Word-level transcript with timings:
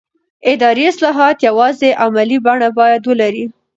اداري 0.51 0.83
اصلاحات 0.91 1.37
یوازې 1.49 1.89
عملي 2.05 2.37
بڼه 2.45 2.69
باید 2.79 3.01
ولري 3.09 3.45